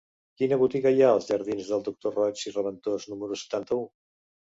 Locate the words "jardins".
1.31-1.69